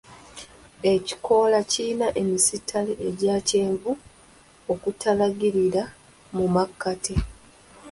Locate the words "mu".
6.35-6.45